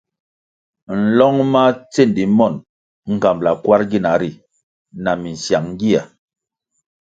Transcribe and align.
Nlong 0.99 1.37
ma 1.53 1.63
tsendi 1.91 2.23
mon 2.37 2.53
ngambʼla 3.13 3.51
kwarʼ 3.63 3.83
gina 3.89 4.11
ri 4.21 4.29
na 5.03 5.11
minsyang 5.21 5.67
gia. 5.79 6.01